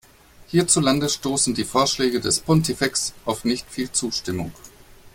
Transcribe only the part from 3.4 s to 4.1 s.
nicht viel